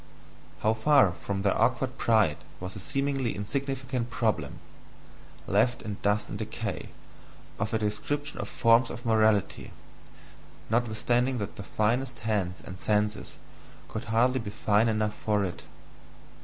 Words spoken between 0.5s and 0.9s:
How